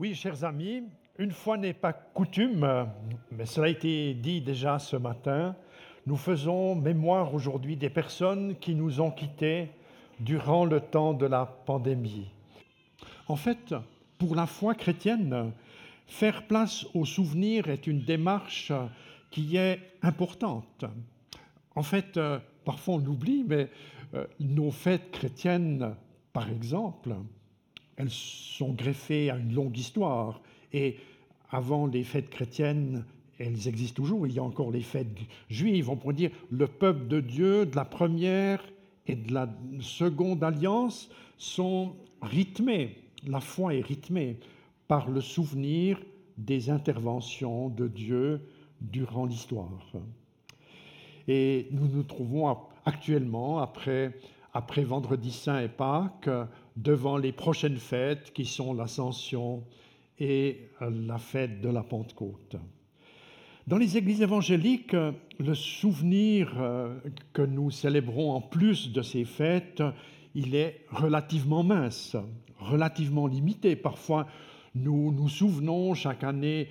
[0.00, 0.84] Oui, chers amis,
[1.18, 2.88] une fois n'est pas coutume,
[3.32, 5.54] mais cela a été dit déjà ce matin,
[6.06, 9.68] nous faisons mémoire aujourd'hui des personnes qui nous ont quittés
[10.18, 12.30] durant le temps de la pandémie.
[13.28, 13.74] En fait,
[14.16, 15.52] pour la foi chrétienne,
[16.06, 18.72] faire place au souvenir est une démarche
[19.30, 20.86] qui est importante.
[21.76, 22.18] En fait,
[22.64, 23.68] parfois on l'oublie, mais
[24.14, 25.94] euh, nos fêtes chrétiennes,
[26.32, 27.14] par exemple,
[28.00, 30.40] elles sont greffées à une longue histoire.
[30.72, 30.96] Et
[31.50, 33.04] avant les fêtes chrétiennes,
[33.38, 34.26] elles existent toujours.
[34.26, 35.18] Il y a encore les fêtes
[35.50, 35.90] juives.
[35.90, 38.62] On pourrait dire le peuple de Dieu de la première
[39.06, 39.48] et de la
[39.80, 42.96] seconde alliance sont rythmés.
[43.26, 44.38] La foi est rythmée
[44.88, 46.00] par le souvenir
[46.38, 48.40] des interventions de Dieu
[48.80, 49.68] durant l'histoire.
[51.28, 52.56] Et nous nous trouvons
[52.86, 54.16] actuellement, après,
[54.54, 56.30] après Vendredi Saint et Pâques,
[56.82, 59.64] devant les prochaines fêtes qui sont l'Ascension
[60.18, 62.56] et la fête de la Pentecôte.
[63.66, 64.96] Dans les églises évangéliques,
[65.38, 66.98] le souvenir euh,
[67.32, 69.82] que nous célébrons en plus de ces fêtes,
[70.34, 72.16] il est relativement mince,
[72.58, 73.76] relativement limité.
[73.76, 74.26] Parfois,
[74.74, 76.68] nous nous souvenons chaque année,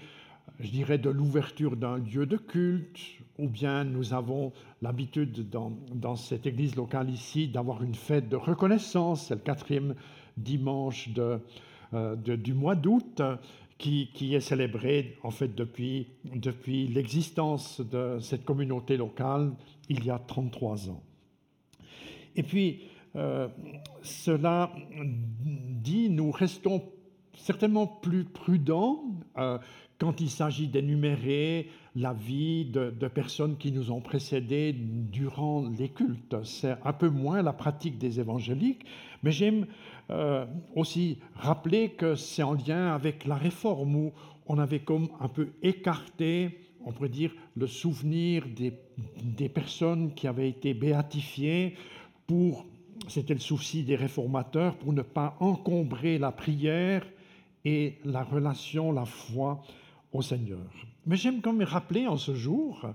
[0.59, 2.99] je dirais, de l'ouverture d'un lieu de culte,
[3.39, 4.51] ou bien nous avons
[4.81, 9.95] l'habitude dans, cette église locale ici d'avoir une fête de reconnaissance, c'est le quatrième
[10.37, 11.09] dimanche
[11.93, 13.21] euh, du mois d'août,
[13.77, 19.53] qui, est célébré en fait depuis, depuis l'existence de cette communauté locale
[19.87, 21.01] il y a 33 ans.
[22.35, 22.81] Et puis,
[23.15, 23.47] euh,
[24.03, 26.83] cela dit, nous restons
[27.33, 29.03] certainement plus prudents
[29.37, 29.57] euh,
[29.97, 31.69] quand il s'agit d'énumérer
[31.99, 36.37] la vie de, personnes qui nous ont précédés durant les cultes.
[36.43, 38.85] C'est un peu moins la pratique des évangéliques,
[39.21, 39.67] mais j'aime
[40.09, 44.13] euh, aussi rappeler que c'est en lien avec la réforme où
[44.47, 48.73] on avait comme un peu écarté, on pourrait dire, le souvenir des,
[49.21, 51.75] des personnes qui avaient été béatifiées
[52.27, 52.65] pour,
[53.09, 57.05] c'était le souci des réformateurs, pour ne pas encombrer la prière
[57.65, 59.61] et la relation, la foi
[60.13, 60.65] au Seigneur.
[61.05, 62.85] Mais j'aime quand même rappeler en ce jour,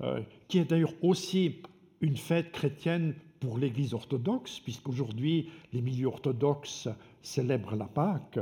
[0.00, 1.56] euh, qui est d'ailleurs aussi
[2.00, 6.88] une fête chrétienne pour l'Église orthodoxe, puisqu'aujourd'hui les milieux orthodoxes
[7.22, 8.38] célèbrent la Pâque,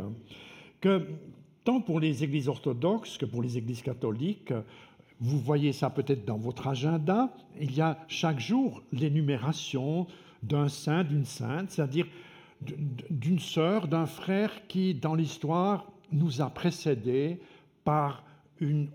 [0.81, 1.07] que
[1.65, 4.53] tant pour les Églises orthodoxes que pour les Églises catholiques,
[5.21, 10.07] vous voyez ça peut-être dans votre agenda, il y a chaque jour l'énumération
[10.43, 12.07] d'un saint, d'une sainte, c'est-à-dire
[13.11, 17.41] d'une sœur, d'un frère qui, dans l'histoire, nous a précédés
[17.85, 18.25] par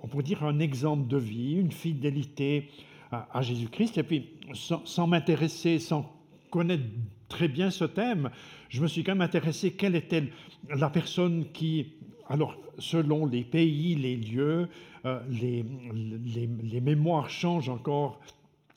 [0.01, 2.69] on pourrait dire un exemple de vie, une fidélité
[3.11, 3.97] à, Jésus-Christ.
[3.97, 6.11] Et puis, sans, sans m'intéresser, sans
[6.49, 6.83] connaître
[7.29, 8.29] très bien ce thème,
[8.69, 10.23] je me suis quand même intéressé quelle était
[10.69, 11.93] la personne qui,
[12.29, 14.69] alors selon les pays, les lieux,
[15.05, 18.19] euh, les, les, les, mémoires changent encore,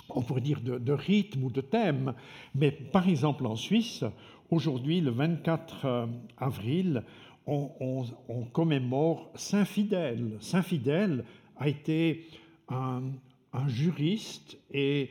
[0.09, 2.15] on pourrait dire, de, de, rythme ou de thème.
[2.55, 4.05] Mais par exemple en Suisse,
[4.50, 6.06] aujourd'hui, le 24 euh,
[6.39, 7.05] avril,
[7.47, 8.05] on,
[8.53, 10.37] commémore Saint Fidèle.
[10.41, 11.25] Saint Fidèle
[11.59, 12.27] a été
[12.69, 13.03] un,
[13.53, 15.11] un juriste et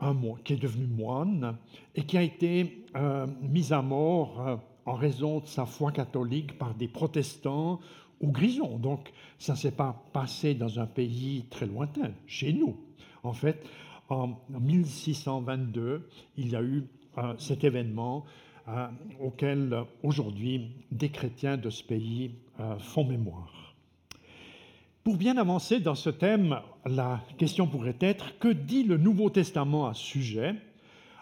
[0.00, 1.56] un, qui est devenu moine
[1.94, 4.56] et qui a été euh, mis à mort euh,
[4.86, 7.80] en raison de sa foi catholique par des protestants
[8.20, 8.78] ou grisons.
[8.78, 12.76] Donc ça ne s'est pas passé dans un pays très lointain, chez nous.
[13.22, 13.66] En fait,
[14.08, 16.84] en 1622, il y a eu
[17.18, 18.24] euh, cet événement
[18.68, 18.86] euh,
[19.20, 23.74] auquel aujourd'hui des chrétiens de ce pays euh, font mémoire.
[25.04, 29.86] Pour bien avancer dans ce thème, la question pourrait être que dit le Nouveau Testament
[29.86, 30.54] à ce sujet?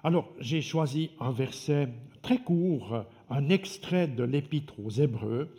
[0.02, 1.88] Alors, j'ai choisi un verset
[2.20, 5.54] très court, un extrait de l'Épître aux Hébreux,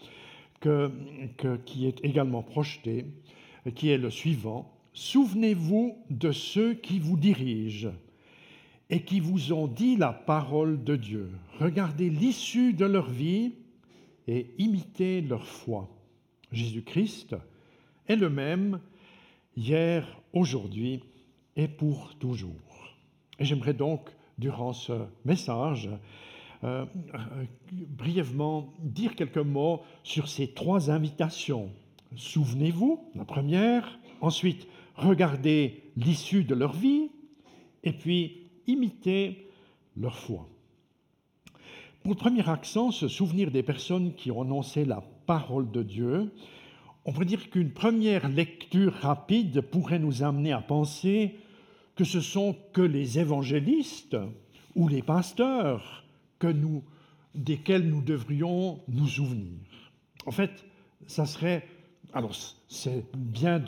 [0.60, 0.92] que,
[1.66, 3.06] qui est également projeté,
[3.76, 4.74] qui est le suivant.
[4.94, 7.92] Souvenez-vous de ceux qui vous dirigent
[8.90, 11.32] et qui vous ont dit la parole de Dieu.
[11.60, 13.54] Regardez l'issue de leur vie
[14.28, 15.90] et imitez leur foi.
[16.52, 17.36] Jésus-Christ
[18.08, 18.80] est le même
[19.56, 21.02] hier, aujourd'hui
[21.56, 22.96] et pour toujours.
[23.40, 24.94] Et j'aimerais donc, durant ce
[25.26, 25.90] message,
[26.64, 31.70] euh, euh, brièvement dire quelques mots sur ces trois invitations.
[32.16, 37.10] Souvenez-vous, la première, ensuite, regardez l'issue de leur vie,
[37.84, 39.48] et puis imiter
[39.96, 40.48] leur foi.
[42.04, 46.32] Pour le premier accent, se souvenir des personnes qui ont annoncé la parole de Dieu,
[47.06, 51.36] on pourrait dire qu'une première lecture rapide pourrait nous amener à penser
[51.96, 54.18] que ce sont que les évangélistes
[54.76, 56.04] ou les pasteurs
[56.38, 56.84] que nous,
[57.34, 59.60] desquels nous devrions nous souvenir.
[60.26, 60.66] En fait,
[61.08, 61.68] ça serait...
[62.14, 62.34] Alors,
[62.68, 63.62] c'est bien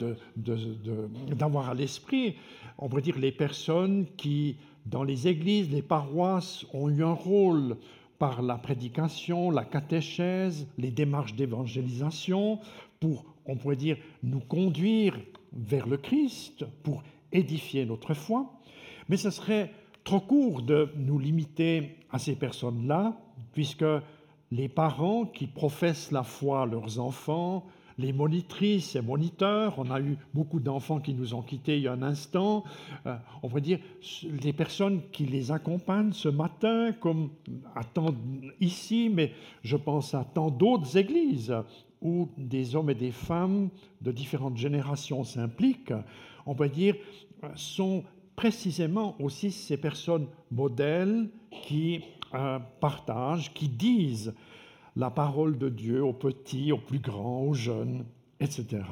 [1.28, 2.36] d'avoir à l'esprit,
[2.78, 7.76] on pourrait dire, les personnes qui, dans les églises, les paroisses, ont eu un rôle
[8.18, 12.58] par la prédication, la catéchèse, les démarches d'évangélisation,
[13.00, 15.18] pour, on pourrait dire, nous conduire
[15.52, 18.52] vers le Christ, pour édifier notre foi.
[19.08, 19.72] Mais ce serait
[20.04, 23.16] trop court de nous limiter à ces personnes-là,
[23.52, 23.84] puisque
[24.52, 27.64] les parents qui professent la foi à leurs enfants,
[28.00, 31.88] les monitrices et moniteurs, on a eu beaucoup d'enfants qui nous ont quittés il y
[31.88, 32.64] a un instant,
[33.06, 33.78] euh, on va dire
[34.42, 37.30] les personnes qui les accompagnent ce matin, comme
[38.60, 39.32] ici, mais
[39.62, 41.54] je pense à tant d'autres églises
[42.00, 43.68] où des hommes et des femmes
[44.00, 45.92] de différentes générations s'impliquent,
[46.46, 46.94] on va dire,
[47.54, 48.04] sont
[48.36, 52.02] précisément aussi ces personnes modèles qui
[52.34, 54.32] euh, partagent, qui disent
[54.96, 58.04] la parole de Dieu aux petits, aux plus grands, aux jeunes,
[58.40, 58.82] etc.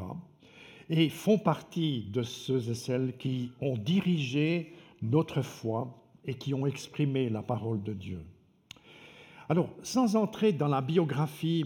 [0.91, 4.73] Et font partie de ceux et celles qui ont dirigé
[5.03, 8.21] notre foi et qui ont exprimé la parole de Dieu.
[9.49, 11.65] Alors, sans entrer dans la biographie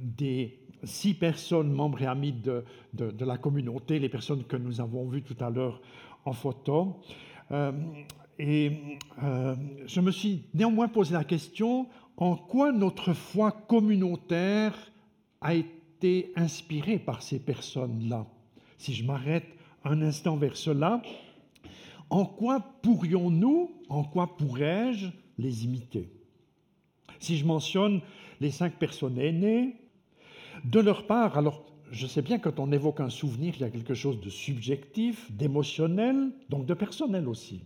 [0.00, 5.08] des six personnes membres et amis de, de, la communauté, les personnes que nous avons
[5.08, 5.80] vues tout à l'heure
[6.24, 7.00] en photo,
[7.50, 7.72] euh,
[8.38, 8.72] et
[9.22, 9.54] euh,
[9.86, 11.86] je me suis néanmoins posé la question,
[12.16, 14.74] en quoi notre foi communautaire
[15.40, 18.26] a été inspirée par ces personnes-là?
[18.78, 19.46] Si je m'arrête
[19.84, 21.02] un instant vers cela,
[22.10, 25.08] en quoi pourrions-nous, en quoi pourrais-je
[25.38, 26.10] les imiter?
[27.18, 28.00] Si je mentionne
[28.40, 29.76] les cinq personnes aînées,
[30.64, 33.70] de leur part, alors je sais bien quand on évoque un souvenir, il y a
[33.70, 37.62] quelque chose de subjectif, d'émotionnel, donc de personnel aussi.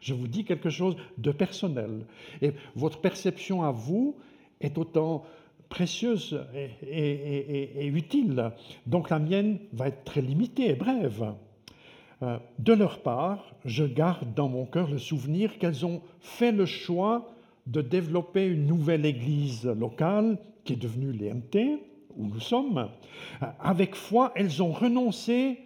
[0.00, 2.06] Je vous dis quelque chose de personnel.
[2.42, 4.16] Et votre perception à vous
[4.60, 5.24] est autant
[5.68, 6.40] précieuse
[6.82, 8.50] et, utile.
[8.86, 11.34] Donc la mienne va être très limitée et brève.
[12.22, 16.66] Euh, de leur part, je garde dans mon cœur le souvenir qu'elles ont fait le
[16.66, 17.30] choix
[17.66, 21.80] de développer une nouvelle église locale qui est devenue l'EMT,
[22.16, 22.88] où nous sommes.
[23.60, 25.58] Avec foi, elles ont renoncé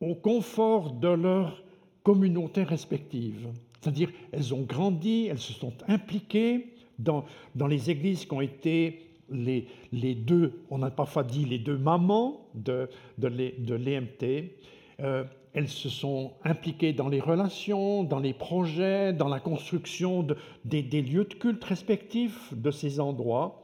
[0.00, 1.62] au confort de leur
[2.02, 3.48] communauté respective.
[3.86, 7.24] C'est-à-dire, elles ont grandi, elles se sont impliquées dans,
[7.54, 11.78] dans les églises qui ont été les, les, deux, on a parfois dit les deux
[11.78, 14.50] mamans de, de l'EMT.
[14.98, 15.22] Euh,
[15.54, 20.82] elles se sont impliquées dans les relations, dans les projets, dans la construction de, des,
[20.82, 23.62] des, lieux de culte respectifs de ces endroits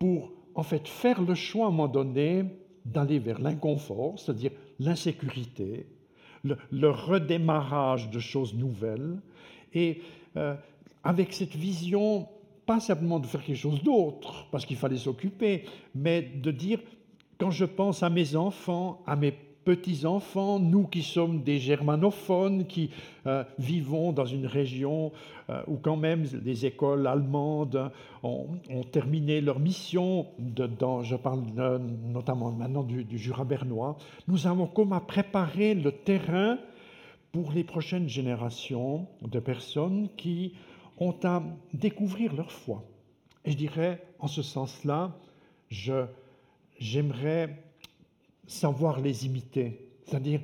[0.00, 2.42] pour en fait faire le choix à un moment donné
[2.84, 5.86] d'aller vers l'inconfort, c'est-à-dire l'insécurité,
[6.44, 9.20] le, redémarrage de choses nouvelles,
[9.74, 10.00] et
[10.36, 10.54] euh,
[11.02, 12.26] avec cette vision,
[12.66, 16.80] pas simplement de faire quelque chose d'autre, parce qu'il fallait s'occuper, mais de dire,
[17.38, 19.34] quand je pense à mes enfants, à mes
[19.64, 22.90] petits-enfants, nous qui sommes des germanophones, qui
[23.26, 25.12] euh, vivons dans une région
[25.50, 27.90] euh, où quand même les écoles allemandes
[28.22, 28.48] ont,
[28.92, 30.26] terminé leur mission,
[31.02, 31.42] je parle
[32.12, 33.96] notamment maintenant du, du, Jura bernois,
[34.28, 36.58] nous avons comme à préparer le terrain
[37.34, 40.52] pour les prochaines générations de personnes qui
[40.98, 41.42] ont à
[41.72, 42.84] découvrir leur foi.
[43.44, 45.18] Et je dirais, en ce sens-là,
[46.78, 47.60] j'aimerais
[48.46, 50.42] savoir les imiter, c'est-à-dire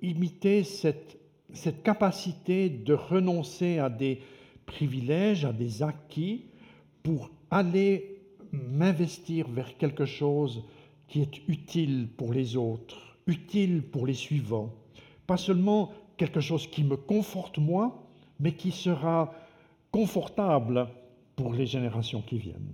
[0.00, 1.18] imiter cette,
[1.52, 4.22] cette capacité de renoncer à des
[4.64, 6.46] privilèges, à des acquis,
[7.02, 10.64] pour aller m'investir vers quelque chose
[11.06, 14.72] qui est utile pour les autres, utile pour les suivants.
[15.28, 18.02] Pas seulement quelque chose qui me conforte moi,
[18.40, 19.32] mais qui sera
[19.92, 20.88] confortable
[21.36, 22.72] pour les générations qui viennent.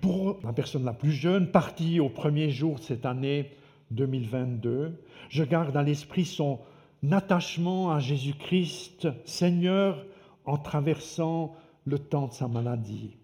[0.00, 3.50] Pour la personne la plus jeune, partie au premier jour de cette année
[3.90, 6.58] 2022, je garde à l'esprit son
[7.10, 10.06] attachement à Jésus-Christ, Seigneur,
[10.46, 11.54] en traversant
[11.84, 13.16] le temps de sa maladie.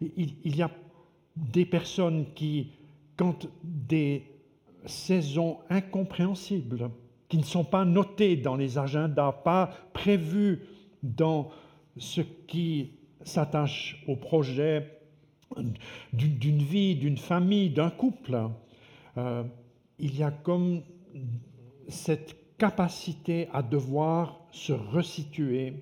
[0.00, 0.70] Il, y a
[1.34, 2.70] des personnes qui,
[3.16, 4.22] quand des
[4.86, 6.88] saisons incompréhensibles,
[7.28, 10.62] qui ne sont pas notées dans les agendas, pas prévues
[11.02, 11.50] dans
[11.96, 12.92] ce qui
[13.22, 14.98] s'attache au projet
[16.12, 18.38] d'une vie, d'une famille, d'un couple,
[19.16, 19.42] euh,
[19.98, 20.82] il y a comme
[21.88, 25.74] cette capacité à devoir se resituer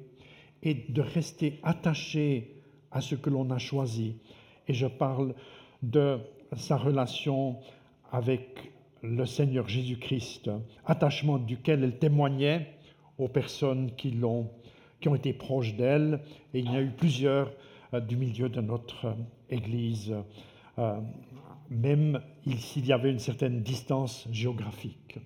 [0.62, 4.16] et de rester attaché à ce que l'on a choisi.
[4.68, 5.34] Et je parle
[5.82, 6.18] de
[6.56, 7.56] sa relation
[8.12, 8.72] avec
[9.02, 10.50] le Seigneur Jésus-Christ,
[10.84, 12.74] attachement duquel elle témoignait
[13.18, 14.50] aux personnes qui l'ont,
[15.00, 16.20] qui ont été proches d'elle.
[16.54, 17.52] Et il y a eu plusieurs
[17.94, 19.16] euh, du milieu de notre
[19.50, 20.14] Église
[20.78, 21.00] euh,
[21.70, 22.20] même
[22.58, 25.18] s'il y avait une certaine distance géographique.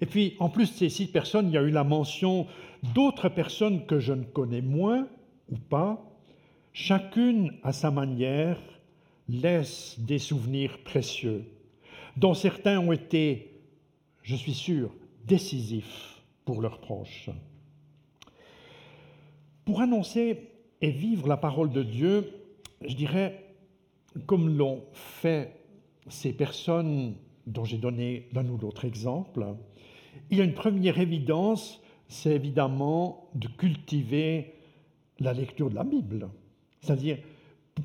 [0.00, 2.46] Et puis, en plus de ces six personnes, il y a eu la mention
[2.94, 5.08] d'autres personnes que je ne connais moins
[5.50, 6.04] ou pas.
[6.72, 8.60] Chacune, à sa manière,
[9.28, 11.44] laisse des souvenirs précieux,
[12.16, 13.60] dont certains ont été,
[14.22, 14.94] je suis sûr,
[15.24, 17.30] décisifs pour leurs proches.
[19.64, 20.48] Pour annoncer
[20.80, 22.32] et vivre la parole de Dieu,
[22.86, 23.44] je dirais,
[24.26, 25.60] comme l'ont fait
[26.08, 29.46] ces personnes dont j'ai donné l'un ou l'autre exemple,
[30.30, 34.54] il y a une première évidence, c'est évidemment de cultiver
[35.18, 36.28] la lecture de la Bible.
[36.80, 37.18] C'est-à-dire,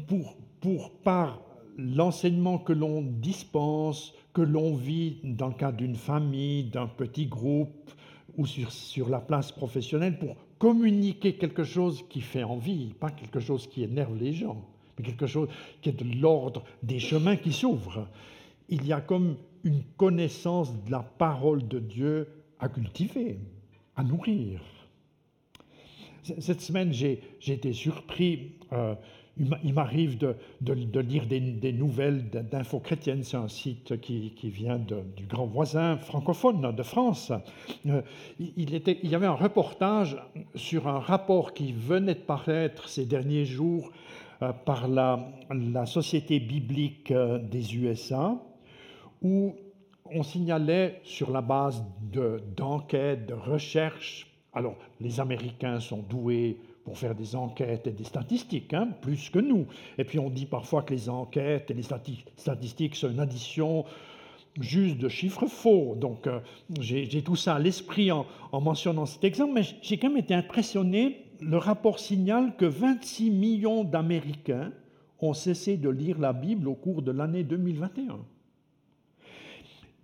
[0.08, 1.42] pour, pour, par
[1.78, 7.92] l'enseignement que l'on dispense, que l'on vit dans le cadre d'une famille, d'un petit groupe
[8.38, 13.40] ou sur, sur la place professionnelle, pour communiquer quelque chose qui fait envie, pas quelque
[13.40, 14.66] chose qui énerve les gens,
[14.98, 15.50] mais quelque chose
[15.82, 18.08] qui est de l'ordre des chemins qui s'ouvrent.
[18.70, 22.28] Il y a comme une connaissance de la parole de Dieu
[22.60, 23.40] à cultiver,
[23.96, 24.62] à nourrir.
[26.24, 28.54] Cette semaine, j'ai été surpris.
[28.72, 28.96] Euh,
[29.38, 30.36] il m'arrive de,
[31.00, 33.24] lire des, nouvelles d'Info chrétienne.
[33.24, 37.32] C'est un site qui, vient du grand voisin francophone de France.
[37.88, 38.02] Euh,
[38.40, 38.72] il,
[39.04, 40.18] y avait un reportage
[40.56, 43.92] sur un rapport qui venait de paraître ces derniers jours
[44.42, 48.36] euh, par la, la Société biblique des USA,
[49.22, 49.56] où
[50.14, 51.84] on signalait sur la base
[52.56, 56.58] d'enquêtes, de, recherches, alors les Américains sont doués
[56.98, 59.68] faire des enquêtes et des statistiques, hein, plus que nous.
[59.98, 61.84] Et puis on dit parfois que les enquêtes et les
[62.38, 63.86] statistiques sont une addition
[64.60, 65.96] juste de chiffres faux.
[65.96, 66.40] Donc euh,
[66.80, 71.26] j'ai tout ça à l'esprit en, mentionnant cet exemple, mais j'ai quand même été impressionné.
[71.40, 74.72] Le rapport signale que 26 millions d'Américains
[75.20, 78.20] ont cessé de lire la Bible au cours de l'année 2021.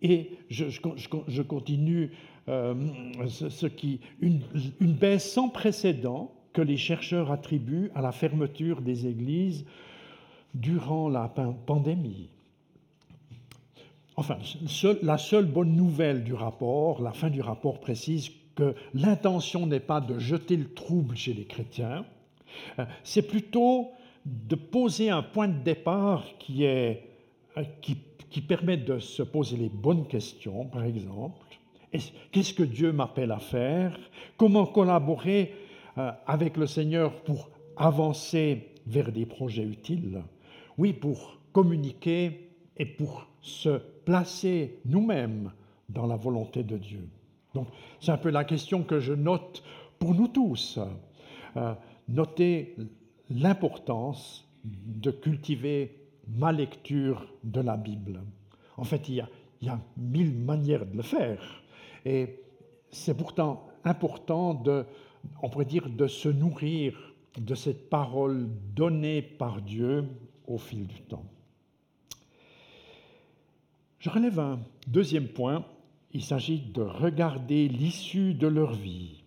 [0.02, 2.12] Et je, continue
[2.50, 2.76] euh,
[3.28, 4.40] ce, qui, une,
[4.80, 9.64] baisse sans précédent que les chercheurs attribuent à la fermeture des églises
[10.56, 12.30] durant la pandémie.
[14.16, 14.40] Enfin,
[15.04, 20.02] la seule bonne nouvelle du rapport, la fin du rapport précise que l'intention n'est pas
[20.02, 22.08] de jeter le trouble chez les chrétiens,
[22.80, 23.92] euh, c'est plutôt
[24.26, 27.04] de poser un point de départ qui, est,
[27.56, 27.98] euh, qui
[28.30, 31.46] qui permettent de se poser les bonnes questions, par exemple.
[32.32, 33.98] Qu'est-ce que Dieu m'appelle à faire?
[34.36, 35.54] Comment collaborer
[35.98, 40.24] avec le Seigneur pour avancer vers des projets utiles
[40.78, 45.52] Oui, pour communiquer et pour se placer nous-mêmes
[45.90, 47.08] dans la volonté de Dieu.
[47.54, 47.68] Donc,
[48.00, 49.64] c'est un peu la question que je note
[50.00, 50.80] pour nous tous.
[51.56, 51.74] Euh,
[52.08, 52.76] noter
[53.30, 55.96] l'importance de cultiver
[56.28, 58.22] ma lecture de la Bible.
[58.78, 59.26] En fait, il
[59.62, 61.64] y a mille manières de le faire.
[62.06, 62.42] Et
[62.92, 64.86] c'est pourtant important de,
[65.42, 70.06] on pourrait dire, de se nourrir de cette parole donnée par Dieu
[70.48, 71.26] au fil du temps.
[74.00, 75.66] Je relève un deuxième point.
[76.14, 79.24] Il s'agit de regarder l'issue de leur vie.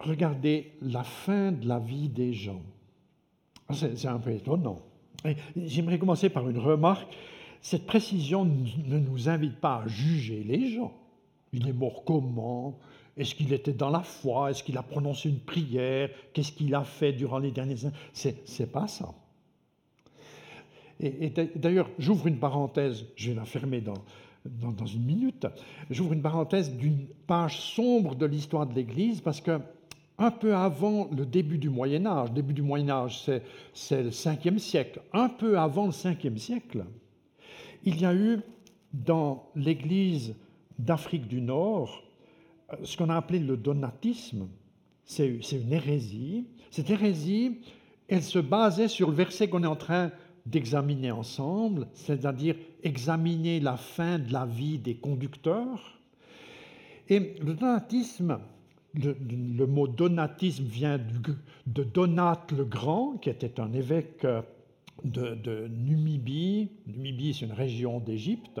[0.00, 2.62] Regarder la fin de la vie des gens.
[3.72, 4.78] C'est un peu étonnant.
[5.56, 7.14] J'aimerais commencer par une remarque.
[7.60, 10.92] Cette précision ne nous invite pas à juger les gens.
[11.52, 12.78] Il est mort comment?
[13.16, 14.50] Est-ce qu'il était dans la foi?
[14.50, 16.10] Est-ce qu'il a prononcé une prière?
[16.32, 17.94] Qu'est-ce qu'il a fait durant les derniers années?
[18.12, 19.12] C'est pas ça.
[21.00, 23.94] Et, d'ailleurs, j'ouvre une parenthèse, je vais la fermer dans,
[24.44, 25.46] dans une minute.
[25.90, 29.60] J'ouvre une parenthèse d'une page sombre de l'histoire de l'Église parce que
[30.18, 33.28] un peu avant le début du Moyen Âge, début du Moyen Âge
[33.74, 36.84] c'est le 5e siècle, un peu avant le 5e siècle,
[37.84, 38.40] il y a eu
[38.92, 40.36] dans l'Église
[40.78, 42.02] d'Afrique du Nord
[42.84, 44.48] ce qu'on a appelé le donatisme.
[45.04, 46.46] C'est une hérésie.
[46.70, 47.58] Cette hérésie,
[48.08, 50.10] elle se basait sur le verset qu'on est en train
[50.46, 55.98] d'examiner ensemble, c'est-à-dire examiner la fin de la vie des conducteurs.
[57.08, 58.38] Et le donatisme,
[58.94, 60.98] le, mot donatisme vient
[61.66, 64.42] de Donate le Grand, qui était un évêque euh,
[65.04, 66.70] de, Numibie.
[66.86, 68.60] Numibie, c'est une région d'Égypte.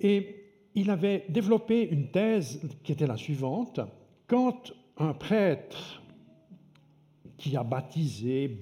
[0.00, 0.45] Et
[0.76, 3.80] il avait développé une thèse qui était la suivante.
[4.28, 6.02] Quand un prêtre
[7.36, 8.58] qui a baptisé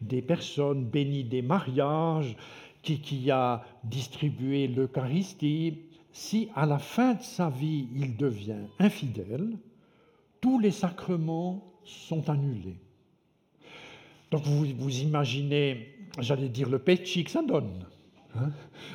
[0.00, 2.36] des personnes, béni des mariages,
[2.82, 5.78] qui, qui a distribué l'Eucharistie,
[6.12, 9.56] si à la fin de sa vie il devient infidèle,
[10.40, 12.76] tous les sacrements sont annulés.
[14.30, 17.86] Donc vous, vous imaginez j'allais dire, le péchi que ça donne.
[18.34, 18.50] Hein?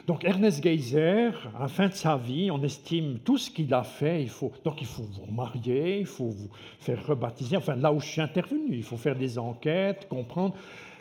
[0.08, 3.84] donc Ernest Geyser, à la fin de sa vie, on estime tout ce qu'il a
[3.84, 4.24] fait.
[4.24, 7.58] Il faut, donc il faut vous marier, il faut vous faire rebaptiser.
[7.58, 10.56] Enfin, là où je suis intervenu, il faut faire des enquêtes, comprendre.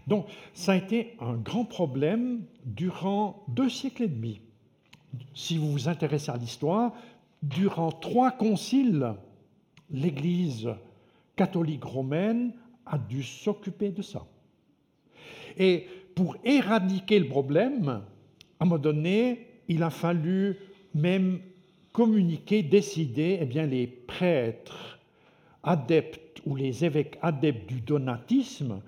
[0.06, 4.40] Donc ça a été un grand problème durant deux siècles et demi.
[5.34, 6.92] Si vous vous intéressez à l'histoire,
[7.42, 9.14] durant trois conciles,
[9.90, 10.68] l'Église
[11.36, 12.52] catholique romaine
[12.84, 14.26] a dû s'occuper de ça.
[15.58, 18.02] Et pour éradiquer le problème,
[18.58, 20.56] à un moment donné, il a fallu
[20.94, 21.40] même
[21.92, 24.98] communiquer, décider, eh bien, les prêtres
[25.62, 28.80] adeptes ou les évêques adeptes du donatisme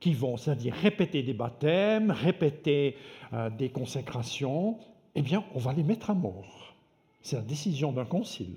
[0.00, 2.96] qui vont, c'est-à-dire répéter des baptêmes, répéter
[3.32, 4.78] euh, des consécrations,
[5.14, 6.74] eh bien, on va les mettre à mort.
[7.22, 8.56] C'est la décision d'un concile.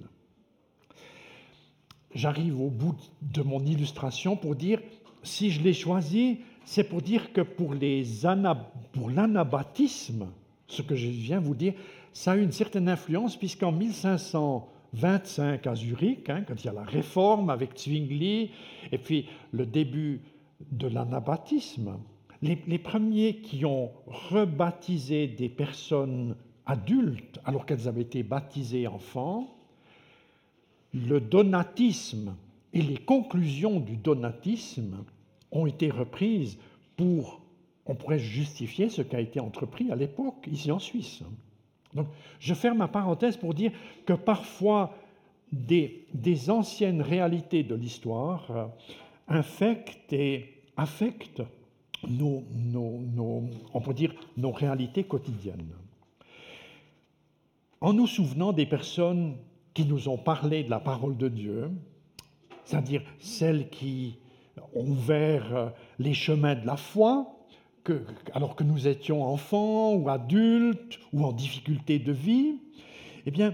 [2.13, 4.81] J'arrive au bout de mon illustration pour dire,
[5.23, 7.73] si je l'ai choisi, c'est pour dire que pour
[9.09, 10.27] l'anabaptisme,
[10.69, 11.73] ce que je viens vous dire,
[12.13, 16.83] ça a une certaine influence, puisqu'en 1525 à Zurich, hein, quand il y a la
[16.83, 18.51] réforme avec Zwingli,
[18.91, 20.21] et puis le début
[20.71, 21.97] de l'anabaptisme,
[22.41, 26.35] les, les, premiers qui ont rebaptisé des personnes
[26.65, 29.55] adultes alors qu'elles avaient été baptisées enfants,
[30.93, 32.35] le donatisme
[32.73, 35.03] et les conclusions du donatisme
[35.51, 36.57] ont été reprises
[36.95, 37.38] pour
[37.89, 41.23] on pourrait justifier ce qui a été entrepris à l'époque, ici en Suisse.
[41.95, 42.05] Donc,
[42.39, 43.71] je ferme ma parenthèse pour dire
[44.05, 44.93] que parfois
[45.51, 46.05] des,
[46.49, 48.65] anciennes réalités de l'histoire euh,
[49.27, 51.41] infectent et affectent
[52.07, 55.73] nos, nos réalités quotidiennes.
[57.81, 59.35] En nous souvenant des personnes
[59.73, 61.71] qui nous ont parlé de la parole de Dieu,
[62.65, 64.19] c'est-à-dire celles qui
[64.75, 67.38] ont ouvert euh, les chemins de la foi,
[68.33, 72.55] alors que nous étions enfants ou adultes ou en difficulté de vie,
[73.25, 73.53] eh bien,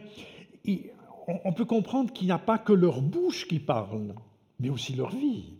[1.27, 4.13] on peut comprendre qu'il n'y a pas que leur bouche qui parle,
[4.59, 5.53] mais aussi leur vie.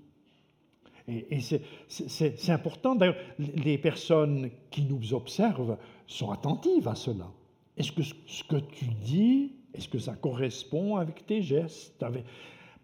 [1.08, 1.39] Et,
[1.88, 2.95] c'est important.
[2.95, 7.32] D'ailleurs, les personnes qui nous observent sont attentives à cela.
[7.78, 12.04] Est-ce que ce que tu dis, est-ce que ça correspond avec tes gestes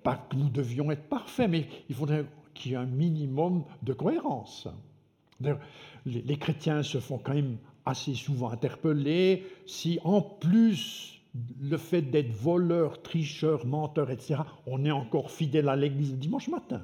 [0.03, 3.93] Pas que nous devions être parfaits, mais il faudrait qu'il y ait un minimum de
[3.93, 4.67] cohérence.
[6.05, 11.21] Les, chrétiens se font quand même assez souvent interpeller si en plus
[11.61, 16.49] le fait d'être voleur, tricheur, menteur, etc., on est encore fidèle à l'église le dimanche
[16.49, 16.81] matin.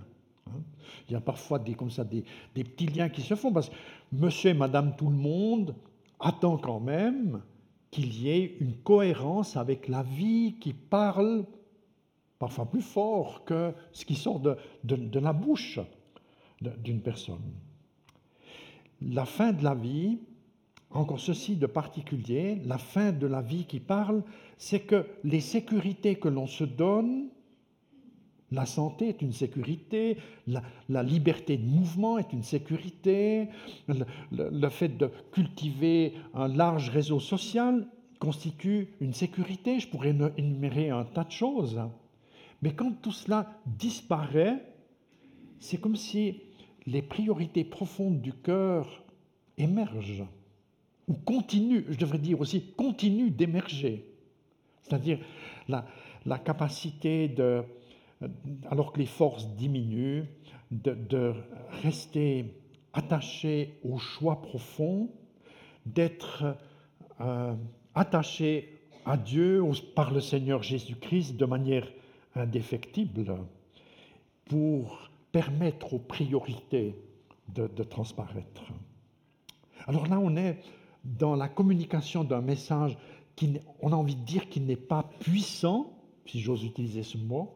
[0.47, 0.61] Hein.
[1.09, 3.75] Il y a parfois des, comme des, petits liens qui se font parce que
[4.13, 5.75] monsieur et madame tout le monde
[6.19, 7.41] attend quand même
[7.91, 11.45] qu'il y ait une cohérence avec la vie qui parle
[12.39, 15.79] parfois plus fort que ce qui sort de la bouche
[16.61, 17.41] d'une personne
[19.01, 20.19] la fin de la vie,
[20.91, 24.23] encore ceci de particulier, la fin de la vie qui parle,
[24.57, 27.29] c'est que les sécurités que l'on se donne,
[28.51, 33.49] la santé est une sécurité, la, liberté de mouvement est une sécurité,
[34.31, 37.85] le, fait de cultiver un large réseau social
[38.19, 39.79] constitue une sécurité.
[39.79, 41.79] Je pourrais énumérer un tas de choses.
[42.61, 44.63] Mais quand tout cela disparaît,
[45.59, 46.41] c'est comme si
[46.87, 49.03] les priorités profondes du cœur
[49.57, 50.25] émergent,
[51.07, 54.05] ou continuent, je devrais dire aussi, continuent d'émerger.
[54.83, 55.19] C'est-à-dire
[55.67, 55.85] la,
[56.39, 57.33] capacité
[58.69, 60.25] alors que les forces diminuent,
[60.71, 61.33] de,
[61.83, 62.53] rester
[62.93, 65.09] attaché au choix profond,
[65.85, 66.57] d'être
[67.21, 67.53] euh,
[67.95, 69.63] attaché à Dieu
[69.95, 71.87] par le Seigneur Jésus-Christ de manière
[72.35, 73.37] indéfectible
[74.45, 76.95] pour permettre aux priorités
[77.53, 78.63] de, transparaître.
[79.87, 80.59] Alors là, on est
[81.03, 82.97] dans la communication d'un message
[83.35, 85.93] qui, on a envie de dire qu'il n'est pas puissant,
[86.25, 87.53] si j'ose utiliser ce mot.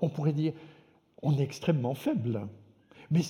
[0.00, 0.52] On, pourrait dire
[1.22, 2.48] on est extrêmement faible.
[3.10, 3.22] Mais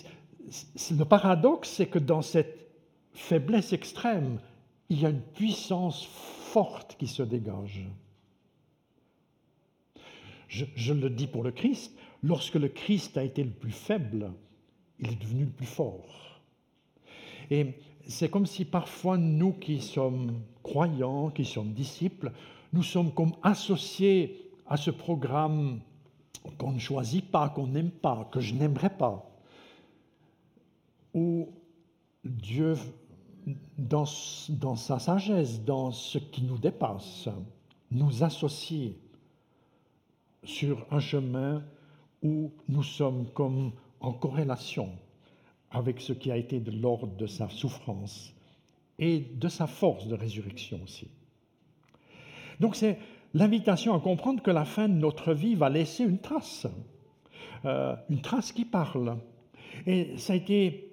[0.90, 2.68] le paradoxe, c'est que dans cette
[3.12, 4.40] faiblesse extrême,
[4.88, 7.88] il y a une puissance forte qui se dégage.
[10.48, 14.32] Je, le dis pour le Christ, lorsque le Christ a été le plus faible,
[14.98, 16.40] il est devenu le plus fort.
[17.50, 17.74] Et
[18.06, 22.32] c'est comme si parfois nous qui sommes croyants, qui sommes disciples,
[22.72, 25.80] nous sommes comme associés à ce programme
[26.58, 29.30] qu'on ne choisit pas, qu'on n'aime pas, que je n'aimerais pas,
[31.12, 31.48] où
[32.24, 32.74] Dieu,
[33.76, 34.04] dans,
[34.48, 37.28] dans sa sagesse, dans ce qui nous dépasse,
[37.90, 38.92] nous associe
[40.44, 41.62] sur un chemin
[42.22, 44.90] où nous sommes comme en corrélation
[45.70, 48.34] avec ce qui a été de l'ordre de sa souffrance
[48.98, 51.08] et de sa force de résurrection aussi.
[52.58, 52.98] Donc c'est
[53.34, 56.66] l'invitation à comprendre que la fin de notre vie va laisser une trace,
[57.64, 59.16] euh, une trace qui parle.
[59.86, 60.90] Et ça a été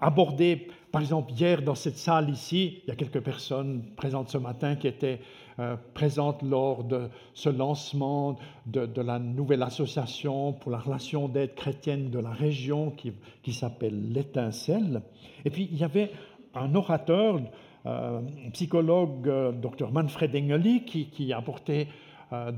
[0.00, 4.38] abordé, par exemple, hier dans cette salle ici, il y a quelques personnes présentes ce
[4.38, 5.20] matin qui étaient
[5.60, 8.36] euh, présentes lors de ce lancement
[8.66, 13.12] de, la nouvelle association pour la relation d'aide chrétienne de la région qui,
[13.44, 15.02] qui s'appelle l'Étincelle.
[15.44, 16.10] Et puis il y avait
[16.56, 17.40] un orateur,
[17.86, 21.86] euh, un psychologue, euh, Dr Manfred Engeli, qui, qui a apporté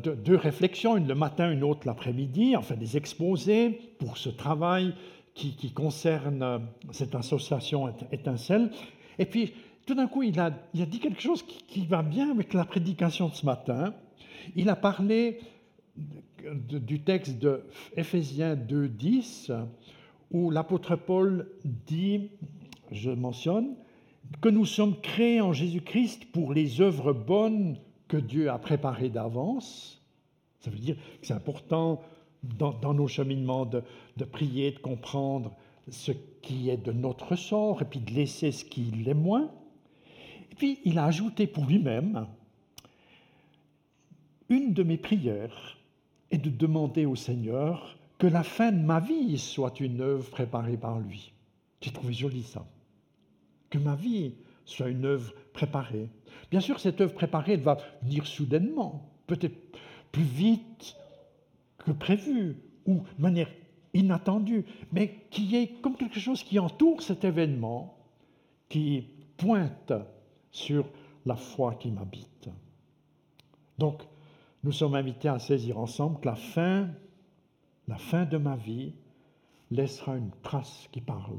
[0.03, 4.95] deux, réflexions, une le matin, une autre l'après-midi, enfin des exposés pour ce travail
[5.35, 8.71] qui, qui concerne cette association Étincelle.
[9.19, 9.53] Et puis
[9.87, 13.35] tout d'un coup, il a, dit quelque chose qui, va bien avec la prédication de
[13.35, 13.95] ce matin.
[14.57, 15.39] Il a parlé
[16.53, 17.63] du texte de
[17.97, 19.53] Éphésiens 2.10,
[20.33, 22.31] où l'apôtre Paul dit,
[22.91, 23.77] je mentionne,
[24.41, 30.03] que nous sommes créés en Jésus-Christ pour les œuvres bonnes que Dieu a préparées d'avance.
[30.59, 32.03] Ça veut dire que c'est important
[32.43, 33.85] dans, nos cheminements de,
[34.17, 35.53] de, prier, de comprendre
[35.89, 36.11] ce
[36.43, 39.49] qui est de notre sort et puis de laisser ce qui l'est moins.
[40.57, 42.27] Puis il a ajouté pour lui-même,
[44.49, 45.79] une de mes prières
[46.31, 50.77] est de demander au Seigneur que la fin de ma vie soit une œuvre préparée
[50.77, 51.33] par lui.
[51.81, 52.67] J'ai trouvé joli ça.
[53.71, 56.09] Que ma vie soit une œuvre préparée.
[56.51, 59.57] Bien sûr, cette œuvre préparée elle va venir soudainement, peut-être
[60.13, 60.97] plus vite
[61.79, 63.51] que prévu, ou de manière
[63.93, 67.99] inattendue, mais qui est comme quelque chose qui entoure cet événement,
[68.69, 69.93] qui pointe
[70.57, 70.87] sur
[71.27, 72.49] la foi qui m'habite.
[73.79, 74.03] Donc,
[74.65, 76.89] nous sommes invités à saisir ensemble que la fin,
[77.89, 78.93] la fin de ma vie
[79.71, 81.39] laissera une trace qui parle.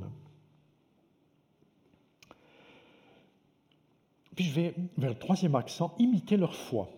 [4.36, 6.90] Puis je vais vers le troisième accent, imiter leur foi.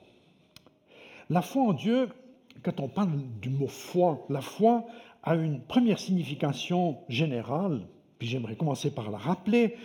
[1.30, 2.10] La foi en Dieu,
[2.64, 4.86] quand on parle du mot foi, la foi
[5.24, 9.78] a une première signification générale, puis j'aimerais commencer par la rappeler.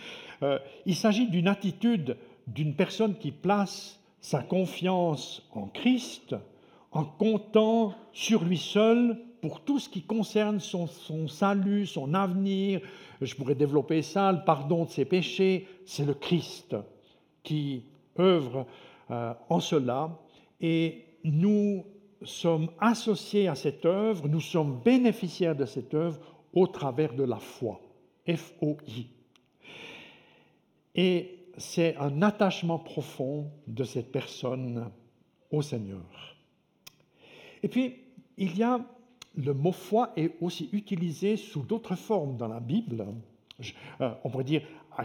[0.43, 2.17] Euh, il s'agit d'une attitude
[2.47, 6.35] d'une personne qui place sa confiance en Christ
[6.91, 10.87] en comptant sur lui seul pour tout ce qui concerne son,
[11.27, 12.81] salut, son avenir.
[13.21, 15.67] Je pourrais développer ça, le pardon de ses péchés.
[15.85, 16.75] C'est le Christ
[17.43, 17.83] qui
[18.17, 18.65] œuvre
[19.11, 20.17] euh, en cela.
[20.61, 21.85] Et nous
[22.23, 26.19] sommes associés à cette œuvre, nous sommes bénéficiaires de cette œuvre
[26.53, 27.81] au travers de la foi.
[28.27, 29.14] F-O-I.
[30.95, 34.89] Et c'est un attachement profond de cette personne
[35.51, 36.35] au Seigneur.
[37.63, 37.95] Et puis,
[38.37, 38.79] il y a
[39.37, 43.05] le mot foi est aussi utilisé sous d'autres formes dans la Bible.
[44.01, 44.61] Euh, on pourrait dire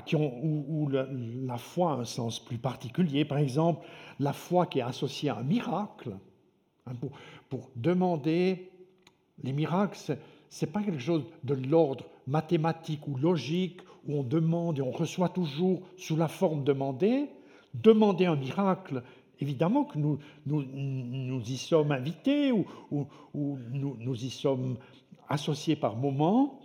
[0.06, 3.24] qui où, la, foi a un sens plus particulier.
[3.24, 3.84] Par exemple,
[4.20, 6.16] la foi qui est associée à un miracle.
[6.86, 7.10] Hein, pour,
[7.48, 8.70] pour, demander
[9.42, 14.78] les miracles, ce n'est pas quelque chose de l'ordre mathématique ou logique où on demande
[14.78, 17.28] et on reçoit toujours sous la forme demandée,
[17.74, 19.02] demander un miracle,
[19.40, 24.76] évidemment que nous, nous, y sommes invités ou, ou, nous, y sommes
[25.28, 26.60] associés par moments,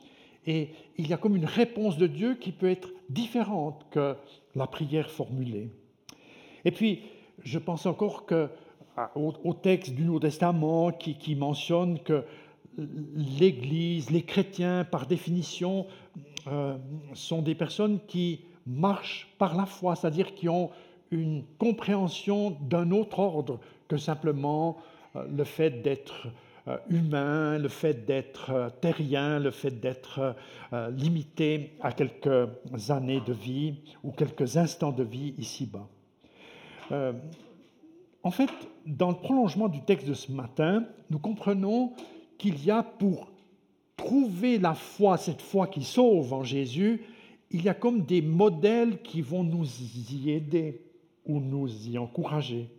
[0.47, 4.15] et il y a comme une réponse de Dieu qui peut être différente que
[4.55, 5.69] la prière formulée.
[6.65, 7.01] Et puis,
[7.43, 8.49] je pense encore que,
[9.15, 12.23] au, texte du Nouveau Testament qui mentionne que
[12.77, 15.85] l'Église, les chrétiens, par définition,
[16.47, 16.77] euh,
[17.13, 20.69] sont des personnes qui marchent par la foi, c'est-à-dire qui ont
[21.11, 24.77] une compréhension d'un autre ordre que simplement
[25.15, 26.27] euh, le fait d'être
[26.67, 30.35] euh, humain, le fait d'être terrien, le fait d'être
[30.91, 32.49] limité à quelques
[32.89, 35.87] années de vie ou quelques instants de vie ici-bas.
[38.23, 38.49] en fait,
[38.85, 41.93] dans le prolongement du texte de ce matin, nous comprenons
[42.37, 43.31] qu'il y a pour
[43.95, 47.01] trouver la foi, cette foi qui sauve en Jésus,
[47.51, 49.65] il y a comme des modèles qui vont nous
[50.11, 50.81] y aider
[51.25, 52.69] ou nous y encourager.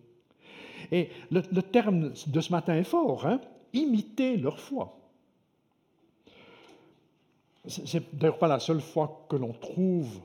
[0.92, 3.40] Et le, terme de ce matin est fort, hein?
[3.72, 4.98] imiter leur foi.
[7.66, 10.20] C'est d'ailleurs pas la seule foi que l'on trouve,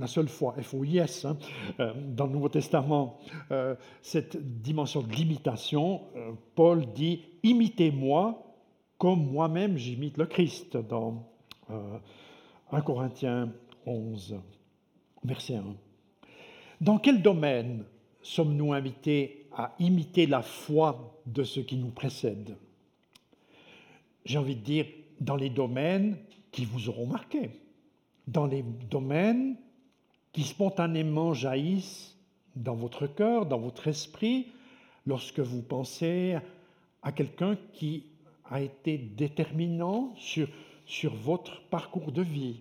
[0.00, 1.36] la seule foi, F-O-I-S, hein,
[1.78, 3.18] euh, dans le Nouveau Testament,
[3.50, 6.02] euh, cette dimension de l'imitation.
[6.16, 8.42] Euh, Paul dit Imitez-moi
[8.98, 11.26] comme moi-même j'imite le Christ dans
[11.68, 13.52] 1 euh, Corinthiens
[13.86, 14.36] 11,
[15.24, 15.64] verset 1.
[16.80, 17.84] Dans quel domaine
[18.22, 22.56] sommes-nous invités à imiter la foi de ceux qui nous précèdent?
[24.24, 24.86] J'ai envie de dire
[25.20, 26.16] dans les domaines
[26.52, 27.50] qui vous auront marqué.
[28.26, 29.56] dans les domaines
[30.32, 32.16] qui spontanément jaillissent
[32.56, 34.48] dans votre cœur, dans votre esprit,
[35.06, 36.36] lorsque vous pensez
[37.02, 38.04] à quelqu'un qui
[38.44, 40.48] a été déterminant sur,
[40.86, 42.60] sur votre parcours de vie.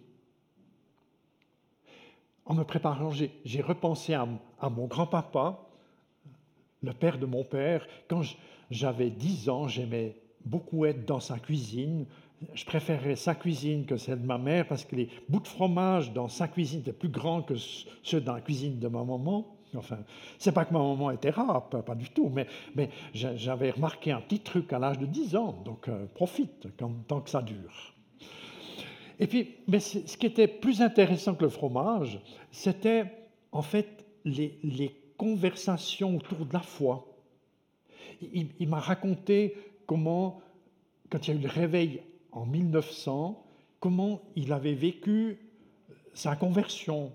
[2.45, 4.27] En me préparant, j'ai repensé à,
[4.60, 5.60] à mon grand-papa,
[6.82, 7.86] le père de mon père.
[8.08, 8.21] Quand
[8.71, 12.05] j'avais 10 ans, j'aimais beaucoup être dans sa cuisine.
[12.54, 16.13] Je préférais sa cuisine que celle de ma mère parce que les bouts de fromage
[16.13, 17.56] dans sa cuisine étaient plus grands que
[18.04, 19.45] ceux dans la cuisine de ma maman.
[19.75, 19.99] Enfin,
[20.39, 22.32] c'est pas que ma maman était rare, pas, du tout,
[22.73, 26.67] mais, j'avais remarqué un petit truc à l'âge de 10 ans, donc euh, profite
[27.08, 27.93] tant que ça dure.
[29.19, 32.19] Et puis, mais ce qui était plus intéressant que le fromage,
[32.52, 33.06] c'était
[33.52, 37.06] en fait les, conversations autour de la foi.
[38.21, 39.54] Il m'a raconté
[39.86, 40.39] comment,
[41.10, 43.45] quand il y a eu le réveil en 1900,
[43.79, 45.39] comment il avait vécu
[46.13, 47.11] sa conversion,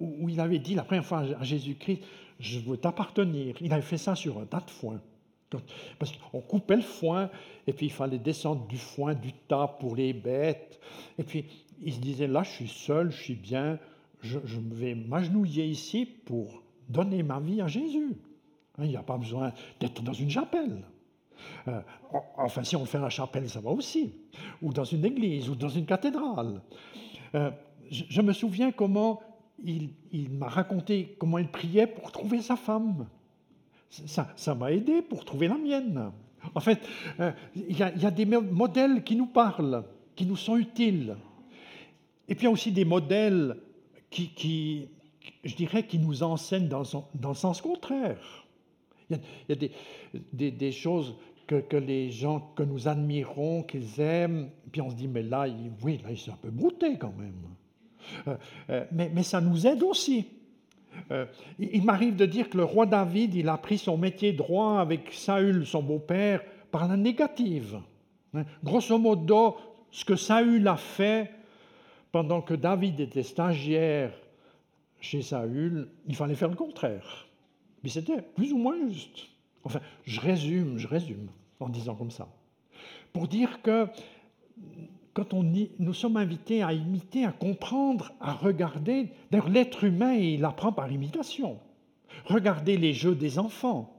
[0.00, 2.02] où il avait dit la première fois à Jésus-Christ,
[2.40, 3.56] je veux t'appartenir.
[3.60, 5.00] Il avait fait ça sur un tas de foin.
[5.98, 7.30] Parce qu'on coupait le foin,
[7.66, 10.80] et puis il fallait descendre du foin, du tas pour les bêtes.
[11.18, 11.44] Et puis
[11.82, 13.78] il se disait, là je suis seul, je suis bien,
[14.22, 14.38] je,
[14.72, 18.16] vais m'agenouiller ici pour donner ma vie à Jésus.
[18.78, 20.84] Hein, il n'y a pas besoin d'être dans une chapelle.
[21.68, 21.80] Euh,
[22.36, 24.12] enfin, si on fait la chapelle, ça va aussi.
[24.62, 26.60] Ou dans une église, ou dans une cathédrale.
[27.34, 27.50] Euh,
[27.90, 29.20] je me souviens comment
[29.64, 29.90] il,
[30.30, 33.06] m'a raconté comment il priait pour trouver sa femme.
[33.88, 36.10] Ça m'a aidé pour trouver la mienne.
[36.54, 36.80] En fait,
[37.20, 41.16] euh, il y, a, des modèles qui nous parlent, qui nous sont utiles.
[42.28, 43.56] Et puis il y a aussi des modèles
[44.10, 44.88] qui,
[45.44, 48.45] je dirais, qui nous enseignent dans, le sens contraire.
[49.10, 51.16] Il y a, des, choses
[51.46, 55.46] que, les gens que nous admirons, qu'ils aiment, puis on se dit, mais là,
[55.82, 57.34] oui, là, il s'est un peu brouté quand même.
[58.28, 58.36] Euh,
[58.70, 60.26] euh, mais, ça nous aide aussi.
[61.10, 61.26] Euh,
[61.58, 65.12] il m'arrive de dire que le roi David, il a pris son métier droit avec
[65.12, 67.80] Saül, son beau-père, par la négative.
[68.34, 69.56] Hein, grosso modo,
[69.90, 71.30] ce que Saül a fait
[72.12, 74.12] pendant que David était stagiaire
[75.00, 77.25] chez Saül, il fallait faire le contraire.
[77.88, 79.28] C'était plus ou moins juste.
[79.64, 81.28] Enfin, je résume, je résume
[81.60, 82.28] en disant comme ça.
[83.12, 83.88] Pour dire que
[85.14, 85.42] quand on
[85.78, 90.92] nous sommes invités à imiter, à comprendre, à regarder, d'ailleurs l'être humain, il apprend par
[90.92, 91.58] imitation.
[92.26, 93.92] Regardez les jeux des enfants.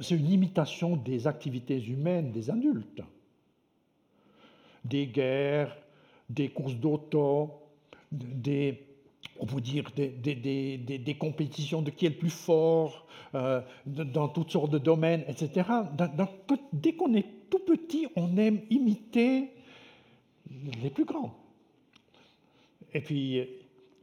[0.00, 3.00] C'est une imitation des activités humaines des adultes.
[4.84, 5.76] Des guerres,
[6.28, 7.50] des courses d'auto,
[8.12, 8.82] des,
[9.38, 14.50] on peut dire des, des, compétitions de qui est le plus fort, euh, dans toutes
[14.50, 15.68] sortes de domaines, etc.
[16.72, 19.50] dès qu'on est tout petit, on aime imiter
[20.82, 21.34] les plus grands.
[22.92, 23.44] Et puis,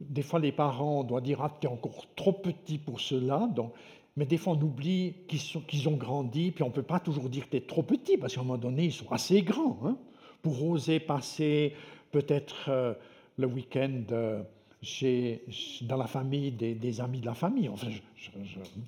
[0.00, 3.48] des fois, les parents doivent dire Ah, tu es encore trop petit pour cela.
[3.54, 3.72] Donc,
[4.16, 7.46] mais des fois, on oublie qu'ils ont grandi, puis on ne peut pas toujours dire
[7.50, 9.96] tu es trop petit, parce qu'à un moment donné, ils sont assez grands hein,
[10.42, 11.74] pour oser passer
[12.10, 12.92] peut-être euh,
[13.38, 14.42] le week-end euh,
[14.82, 15.44] chez,
[15.82, 17.68] dans la famille des, amis de la famille.
[17.68, 18.28] Enfin, je,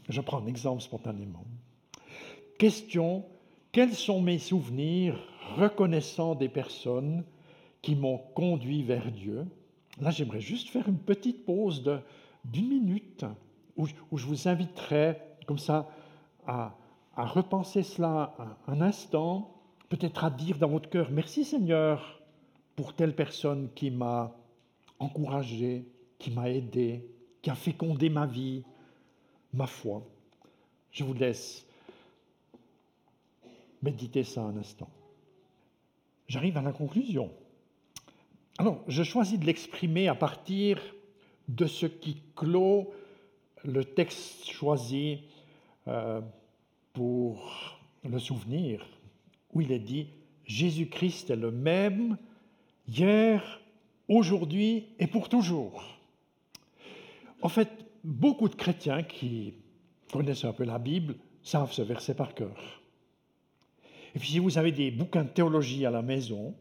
[0.08, 1.44] je prends un exemple spontanément.
[2.58, 3.24] Question
[3.74, 5.18] quels sont mes souvenirs
[5.56, 7.24] reconnaissant des personnes
[7.82, 9.48] qui m'ont conduit vers Dieu?
[10.00, 11.82] Là, j'aimerais juste faire une petite pause
[12.44, 13.24] d'une minute
[13.76, 15.88] où, je vous inviterai comme ça
[16.46, 16.76] à,
[17.16, 18.36] à repenser cela
[18.68, 19.52] un, un instant,
[19.88, 22.22] peut-être à dire dans votre cœur, merci Seigneur
[22.76, 24.36] pour telle personne qui m'a
[24.98, 25.84] encouragé,
[26.18, 27.06] qui m'a aidé,
[27.42, 28.62] qui a fécondé ma vie,
[29.52, 30.06] ma foi.
[30.90, 31.66] Je vous laisse
[33.82, 34.88] méditer ça un instant.
[36.28, 37.30] J'arrive à la conclusion.
[38.58, 40.80] Alors, je choisis de l'exprimer à partir
[41.48, 42.92] de ce qui clôt
[43.64, 45.20] le texte choisi
[45.88, 46.20] euh,
[46.92, 48.86] pour le souvenir,
[49.52, 50.08] où il est dit
[50.46, 52.16] Jésus-Christ est le même
[52.86, 53.60] hier,
[54.08, 55.84] aujourd'hui et pour toujours.
[57.42, 57.68] En fait,
[58.02, 59.54] beaucoup de chrétiens qui
[60.12, 62.80] connaissent un peu la Bible savent ce verset par cœur.
[64.14, 66.54] Et puis si vous avez des bouquins de théologie à la maison,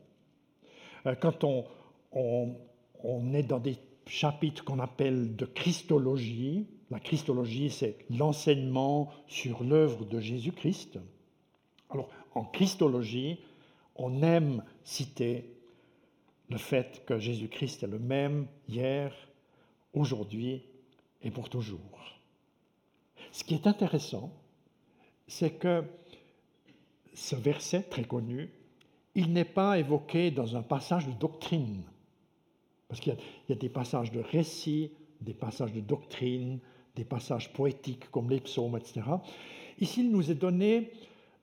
[1.05, 1.65] euh, quand on,
[2.13, 6.67] on, est dans des chapitres qu'on appelle de Christologie.
[6.91, 10.99] La Christologie, c'est l'enseignement sur l'œuvre de Jésus-Christ.
[11.89, 13.39] Alors, en Christologie,
[13.95, 15.52] on aime citer
[16.49, 19.13] le fait que Jésus-Christ est le même hier,
[19.93, 20.63] aujourd'hui
[21.21, 22.19] et pour toujours.
[23.31, 24.31] Ce qui est intéressant,
[25.27, 25.83] c'est que
[27.13, 28.49] ce verset très connu,
[29.15, 31.83] il n'est pas évoqué dans un passage de doctrine.
[32.87, 33.15] Parce qu'il
[33.49, 36.59] y, a des passages de récit, des passages de doctrine,
[36.95, 39.01] des passages poétiques comme les psaumes, etc.
[39.79, 40.91] Ici, il nous est donné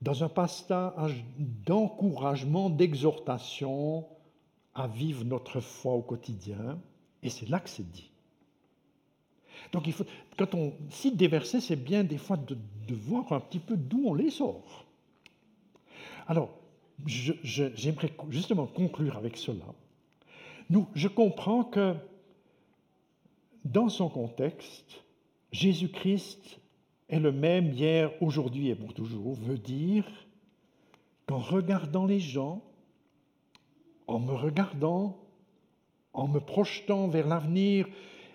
[0.03, 4.07] dans un passage d'encouragement, d'exhortation
[4.75, 6.79] à vivre notre foi au quotidien,
[7.23, 8.11] et c'est là que c'est dit.
[9.73, 10.05] Donc, il faut,
[10.39, 12.57] quand on cite des versets, c'est bien des fois de,
[12.95, 14.85] voir un petit peu d'où on les sort.
[16.27, 16.51] Alors,
[17.07, 19.65] j'aimerais justement conclure avec cela.
[20.71, 21.95] Nous, je comprends que
[23.65, 25.05] dans son contexte,
[25.53, 26.61] Jésus-Christ
[27.09, 30.05] est le même hier, aujourd'hui et pour toujours, veut dire
[31.27, 32.63] qu'en regardant les gens,
[34.11, 35.17] en me regardant,
[36.13, 37.87] en me projetant vers l'avenir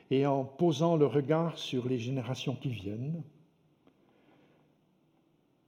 [0.10, 3.22] et en posant le regard sur les générations qui viennent,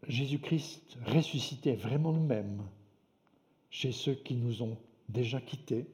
[0.08, 2.64] Jésus-Christ ressuscité est vraiment le même
[3.70, 4.78] chez ceux qui nous ont
[5.10, 5.86] déjà quittés.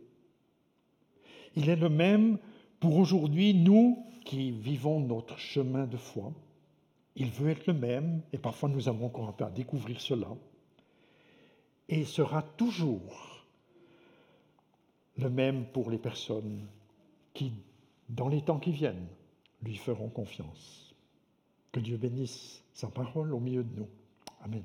[1.55, 2.37] Il est le même
[2.79, 6.31] pour aujourd'hui, nous qui vivons notre chemin de foi.
[7.15, 10.27] Il veut être le même, et parfois nous avons encore un peu à découvrir cela.
[11.89, 13.32] Et sera toujours
[15.17, 16.67] le même pour les personnes
[17.33, 17.53] qui,
[18.09, 19.07] dans les temps qui viennent,
[19.61, 20.95] lui feront confiance.
[21.71, 23.89] Que Dieu bénisse sa parole au milieu de nous.
[24.41, 24.63] Amen.